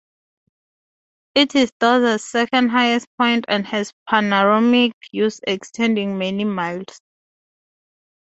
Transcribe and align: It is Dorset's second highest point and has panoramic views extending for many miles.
It 1.35 1.53
is 1.53 1.71
Dorset's 1.79 2.23
second 2.27 2.69
highest 2.69 3.05
point 3.19 3.45
and 3.47 3.67
has 3.67 3.93
panoramic 4.09 4.93
views 5.11 5.39
extending 5.45 6.13
for 6.13 6.17
many 6.17 6.43
miles. 6.43 6.99